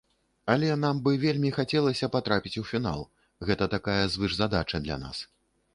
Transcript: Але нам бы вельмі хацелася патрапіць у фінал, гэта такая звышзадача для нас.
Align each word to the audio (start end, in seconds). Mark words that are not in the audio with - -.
Але 0.53 0.69
нам 0.85 1.01
бы 1.07 1.11
вельмі 1.25 1.51
хацелася 1.57 2.11
патрапіць 2.15 2.55
у 2.63 2.67
фінал, 2.71 3.07
гэта 3.49 3.73
такая 3.79 4.01
звышзадача 4.17 4.77
для 4.89 5.01
нас. 5.07 5.17